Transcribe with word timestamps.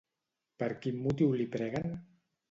Per 0.61 0.69
quin 0.85 0.97
motiu 1.07 1.35
li 1.41 1.45
preguen? 1.57 1.93